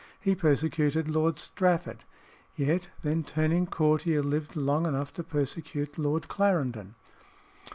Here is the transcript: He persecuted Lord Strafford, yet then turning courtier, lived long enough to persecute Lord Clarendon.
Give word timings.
He 0.19 0.33
persecuted 0.33 1.07
Lord 1.09 1.37
Strafford, 1.37 1.99
yet 2.55 2.89
then 3.03 3.23
turning 3.23 3.67
courtier, 3.67 4.23
lived 4.23 4.55
long 4.55 4.87
enough 4.87 5.13
to 5.13 5.23
persecute 5.23 5.99
Lord 5.99 6.27
Clarendon. 6.27 6.95